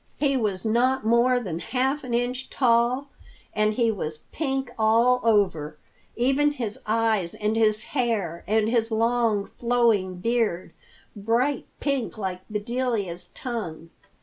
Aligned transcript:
He 0.19 0.35
was 0.35 0.65
not 0.65 1.05
more 1.05 1.39
than 1.39 1.59
half 1.59 2.03
an 2.03 2.15
inch 2.15 2.49
tall 2.49 3.09
and 3.53 3.75
he 3.75 3.91
was 3.91 4.23
pink 4.31 4.71
all 4.75 5.19
over, 5.21 5.77
even 6.15 6.53
his 6.53 6.79
eyes 6.87 7.35
and 7.35 7.55
his 7.55 7.83
hair 7.93 8.43
and 8.47 8.67
his 8.67 8.89
long, 8.89 9.51
flowing 9.59 10.15
beard—bright 10.15 11.67
pink 11.79 12.17
like 12.17 12.39
Bedelia's 12.49 13.27
tongue. 13.35 13.91